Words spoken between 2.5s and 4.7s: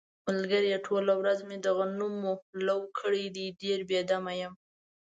لو کړی دی، ډېر بې دمه یم.